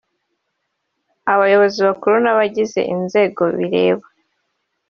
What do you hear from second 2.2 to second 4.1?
n’abagize izi nzego bireba